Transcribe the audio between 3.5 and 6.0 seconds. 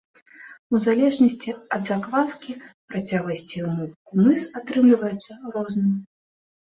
і ўмоў кумыс атрымліваецца розным.